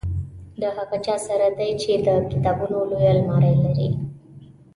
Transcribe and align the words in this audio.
د 0.61 0.63
هغه 0.77 0.97
چا 1.05 1.15
سره 1.27 1.47
دی 1.57 1.71
چې 1.81 1.91
د 2.07 2.09
کتابونو 2.31 2.77
لویه 2.89 3.11
المارۍ 3.15 3.55
لري. 3.63 3.89